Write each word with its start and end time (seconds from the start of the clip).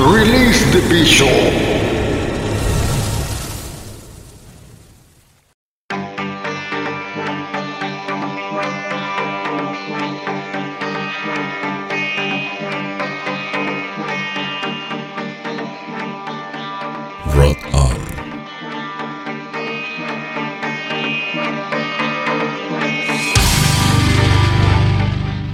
Release 0.00 0.62
the 0.72 0.80
Bishop. 0.88 1.77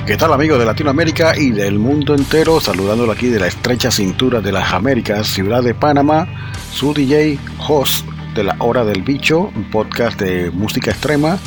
¿Qué 0.06 0.18
tal 0.18 0.34
amigos 0.34 0.58
de 0.58 0.66
Latinoamérica 0.66 1.34
y 1.34 1.50
del 1.50 1.78
mundo 1.78 2.14
entero? 2.14 2.60
Saludándolo 2.60 3.10
aquí 3.10 3.28
de 3.28 3.40
la 3.40 3.46
estrecha 3.46 3.90
cintura 3.90 4.42
de 4.42 4.52
las 4.52 4.74
Américas, 4.74 5.26
ciudad 5.26 5.62
de 5.62 5.72
Panamá, 5.72 6.28
su 6.70 6.92
DJ 6.92 7.38
host 7.66 8.06
de 8.34 8.44
la 8.44 8.54
Hora 8.58 8.84
del 8.84 9.00
Bicho, 9.00 9.50
un 9.56 9.70
podcast 9.70 10.20
de 10.20 10.50
música 10.50 10.90
extrema, 10.90 11.38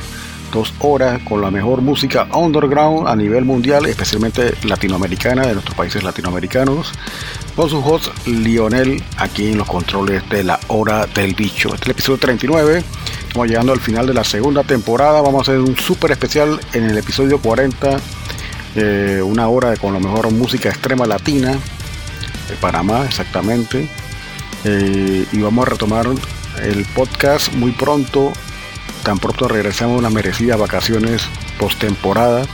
dos 0.51 0.73
horas 0.79 1.21
con 1.21 1.39
la 1.39 1.51
mejor 1.51 1.81
música 1.81 2.27
underground 2.33 3.07
a 3.07 3.15
nivel 3.15 3.45
mundial, 3.45 3.85
especialmente 3.85 4.55
latinoamericana, 4.63 5.45
de 5.45 5.53
nuestros 5.53 5.77
países 5.77 6.01
latinoamericanos, 6.01 6.93
con 7.55 7.69
su 7.69 7.77
host 7.77 8.07
Lionel 8.25 9.03
aquí 9.17 9.51
en 9.51 9.59
los 9.59 9.67
controles 9.67 10.27
de 10.29 10.43
la 10.43 10.59
Hora 10.69 11.05
del 11.05 11.35
Bicho. 11.35 11.69
Este 11.75 11.83
es 11.83 11.85
el 11.85 11.91
episodio 11.91 12.17
39. 12.17 12.83
Estamos 13.27 13.47
llegando 13.49 13.71
al 13.71 13.81
final 13.81 14.07
de 14.07 14.15
la 14.15 14.23
segunda 14.23 14.63
temporada. 14.63 15.21
Vamos 15.21 15.47
a 15.47 15.51
hacer 15.51 15.61
un 15.61 15.77
súper 15.77 16.09
especial 16.09 16.59
en 16.73 16.85
el 16.85 16.97
episodio 16.97 17.37
40 17.37 17.99
eh, 18.75 19.21
una 19.23 19.47
hora 19.47 19.75
con 19.77 19.93
la 19.93 19.99
mejor 19.99 20.31
música 20.31 20.69
extrema 20.69 21.05
latina 21.05 21.57
de 22.49 22.55
Panamá 22.59 23.05
exactamente. 23.05 23.89
Eh, 24.63 25.25
y 25.31 25.41
vamos 25.41 25.67
a 25.67 25.71
retomar 25.71 26.07
el 26.61 26.85
podcast 26.95 27.53
muy 27.53 27.71
pronto. 27.71 28.33
Tan 29.03 29.19
pronto 29.19 29.47
regresamos 29.47 29.99
unas 29.99 30.11
merecidas 30.11 30.59
vacaciones 30.59 31.23
post 31.59 31.79
temporada 31.79 32.45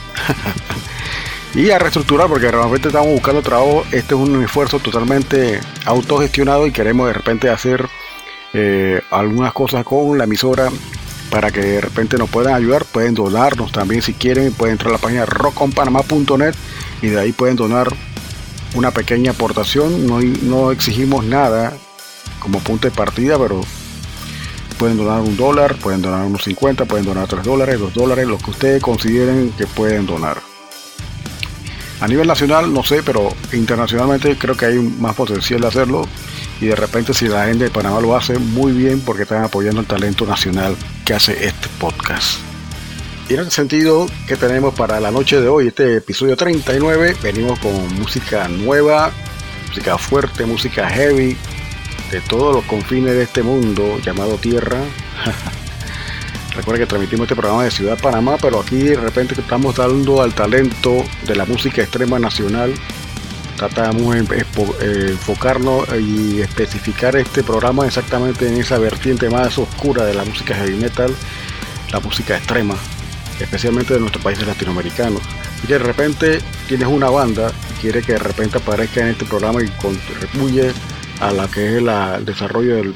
y 1.55 1.69
a 1.71 1.79
reestructurar 1.79 2.27
porque 2.27 2.51
realmente 2.51 2.89
estamos 2.89 3.09
buscando 3.09 3.41
trabajo. 3.41 3.83
Este 3.91 4.13
es 4.15 4.19
un 4.19 4.43
esfuerzo 4.43 4.79
totalmente 4.79 5.59
autogestionado 5.85 6.67
y 6.67 6.71
queremos 6.71 7.07
de 7.07 7.13
repente 7.13 7.49
hacer 7.49 7.88
eh, 8.53 9.01
algunas 9.09 9.53
cosas 9.53 9.83
con 9.83 10.17
la 10.17 10.25
emisora 10.25 10.69
para 11.33 11.49
que 11.49 11.61
de 11.61 11.81
repente 11.81 12.16
nos 12.19 12.29
puedan 12.29 12.53
ayudar, 12.53 12.85
pueden 12.85 13.16
donarnos 13.16 13.71
también 13.71 14.03
si 14.03 14.13
quieren, 14.13 14.53
pueden 14.53 14.73
entrar 14.73 14.89
a 14.89 14.97
la 14.97 14.99
página 14.99 15.25
rockonpanama.net 15.25 16.53
y 17.01 17.07
de 17.07 17.19
ahí 17.19 17.31
pueden 17.31 17.55
donar 17.55 17.88
una 18.75 18.91
pequeña 18.91 19.31
aportación, 19.31 20.05
no, 20.05 20.19
no 20.21 20.71
exigimos 20.71 21.25
nada 21.25 21.73
como 22.38 22.59
punto 22.59 22.88
de 22.88 22.95
partida, 22.95 23.39
pero 23.39 23.61
pueden 24.77 24.95
donar 24.95 25.21
un 25.21 25.35
dólar, 25.35 25.75
pueden 25.77 26.03
donar 26.03 26.23
unos 26.23 26.44
50, 26.44 26.85
pueden 26.85 27.05
donar 27.05 27.27
3 27.27 27.41
dólares, 27.41 27.79
2 27.79 27.95
dólares, 27.95 28.27
lo 28.27 28.38
que 28.38 28.51
ustedes 28.51 28.83
consideren 28.83 29.51
que 29.57 29.65
pueden 29.65 30.05
donar. 30.05 30.38
A 32.00 32.07
nivel 32.07 32.27
nacional 32.27 32.71
no 32.71 32.83
sé, 32.83 33.01
pero 33.01 33.33
internacionalmente 33.53 34.38
creo 34.38 34.55
que 34.55 34.67
hay 34.67 34.77
más 34.77 35.15
potencial 35.15 35.61
de 35.61 35.67
hacerlo 35.67 36.07
y 36.61 36.67
de 36.67 36.75
repente 36.75 37.13
si 37.13 37.27
la 37.27 37.45
gente 37.45 37.65
de 37.65 37.69
Panamá 37.69 37.99
lo 37.99 38.15
hace 38.15 38.37
muy 38.37 38.71
bien 38.71 39.01
porque 39.01 39.23
están 39.23 39.43
apoyando 39.43 39.81
el 39.81 39.87
talento 39.87 40.25
nacional 40.25 40.75
que 41.05 41.13
hace 41.13 41.45
este 41.45 41.67
podcast. 41.79 42.39
Y 43.29 43.35
en 43.35 43.41
ese 43.41 43.51
sentido 43.51 44.07
que 44.27 44.35
tenemos 44.35 44.73
para 44.75 44.99
la 44.99 45.09
noche 45.09 45.39
de 45.39 45.47
hoy, 45.47 45.67
este 45.67 45.97
episodio 45.97 46.35
39, 46.35 47.15
venimos 47.23 47.57
con 47.59 47.71
música 47.95 48.47
nueva, 48.47 49.11
música 49.69 49.97
fuerte, 49.97 50.45
música 50.45 50.89
heavy, 50.89 51.37
de 52.11 52.21
todos 52.21 52.53
los 52.53 52.65
confines 52.65 53.13
de 53.13 53.23
este 53.23 53.41
mundo 53.41 53.97
llamado 53.99 54.37
Tierra. 54.37 54.77
Recuerda 56.55 56.81
que 56.81 56.85
transmitimos 56.85 57.23
este 57.23 57.35
programa 57.35 57.63
de 57.63 57.71
Ciudad 57.71 57.97
Panamá, 57.99 58.37
pero 58.39 58.59
aquí 58.59 58.77
de 58.77 58.97
repente 58.97 59.33
estamos 59.39 59.75
dando 59.75 60.21
al 60.21 60.35
talento 60.35 61.03
de 61.25 61.35
la 61.35 61.45
música 61.45 61.81
extrema 61.81 62.19
nacional 62.19 62.73
tratamos 63.57 64.15
de 64.15 64.45
eh, 64.81 65.07
enfocarnos 65.09 65.87
y 65.99 66.41
especificar 66.41 67.15
este 67.15 67.43
programa 67.43 67.85
exactamente 67.85 68.47
en 68.47 68.57
esa 68.57 68.77
vertiente 68.77 69.29
más 69.29 69.57
oscura 69.57 70.05
de 70.05 70.13
la 70.13 70.25
música 70.25 70.55
heavy 70.55 70.75
metal, 70.75 71.13
la 71.91 71.99
música 71.99 72.37
extrema, 72.37 72.75
especialmente 73.39 73.93
de 73.93 73.99
nuestros 73.99 74.23
países 74.23 74.47
latinoamericanos. 74.47 75.21
Y 75.63 75.67
de 75.67 75.79
repente 75.79 76.39
tienes 76.67 76.87
una 76.87 77.09
banda 77.09 77.51
y 77.71 77.81
quiere 77.81 78.01
que 78.01 78.13
de 78.13 78.19
repente 78.19 78.57
aparezca 78.57 79.01
en 79.01 79.09
este 79.09 79.25
programa 79.25 79.61
y 79.63 79.67
contribuye 79.81 80.71
a 81.21 81.31
la 81.31 81.47
que 81.47 81.77
es 81.77 81.83
el 81.83 82.25
desarrollo 82.25 82.75
del 82.75 82.95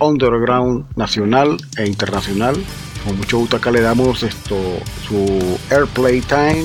underground 0.00 0.84
nacional 0.96 1.56
e 1.76 1.86
internacional. 1.86 2.56
Con 3.04 3.16
mucho 3.18 3.38
gusto 3.38 3.56
acá 3.56 3.70
le 3.70 3.80
damos 3.80 4.22
esto 4.22 4.56
su 5.06 5.58
airplay 5.70 6.20
time 6.22 6.64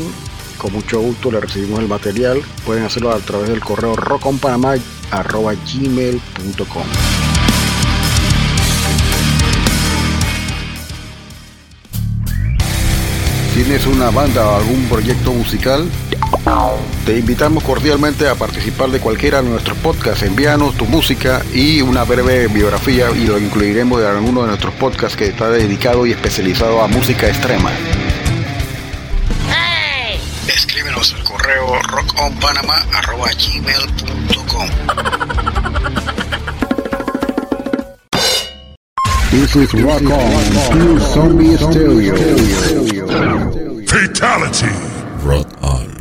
con 0.62 0.74
mucho 0.74 1.00
gusto 1.00 1.32
le 1.32 1.40
recibimos 1.40 1.80
el 1.80 1.88
material. 1.88 2.44
Pueden 2.66 2.84
hacerlo 2.84 3.12
a 3.12 3.18
través 3.18 3.50
del 3.50 3.62
correo 3.62 3.96
roconpanamá.gmail.com 3.96 6.84
¿Tienes 13.56 13.88
una 13.88 14.12
banda 14.12 14.48
o 14.48 14.58
algún 14.58 14.84
proyecto 14.86 15.34
musical? 15.34 15.90
Te 17.06 17.18
invitamos 17.18 17.64
cordialmente 17.64 18.30
a 18.30 18.36
participar 18.36 18.92
de 18.92 19.00
cualquiera 19.00 19.42
de 19.42 19.50
nuestros 19.50 19.80
podcasts. 19.80 20.22
Envíanos 20.22 20.76
tu 20.76 20.86
música 20.86 21.42
y 21.54 21.82
una 21.82 22.04
breve 22.04 22.48
biografía 22.48 23.10
y 23.12 23.26
lo 23.26 23.40
incluiremos 23.40 24.00
en 24.02 24.08
alguno 24.08 24.42
de 24.42 24.50
nuestros 24.50 24.76
podcasts 24.76 25.18
que 25.18 25.26
está 25.26 25.50
dedicado 25.50 26.06
y 26.06 26.12
especializado 26.12 26.82
a 26.82 26.88
música 26.88 27.28
extrema. 27.28 27.72
Escríbenos 31.02 31.14
al 31.14 31.24
correo 31.24 31.82
rockonpanama.gmail.com 31.82 34.70
This 39.32 39.56
is 39.56 39.74
Rock 39.74 40.04
On, 40.04 41.00
Zombie 41.00 41.58
Stereo. 41.58 42.16
Fatality. 43.88 44.70
Rock 45.24 45.48
On. 45.64 46.01